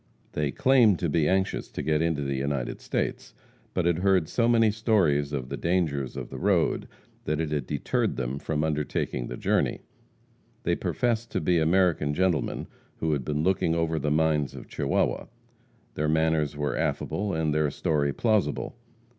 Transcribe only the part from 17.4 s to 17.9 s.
their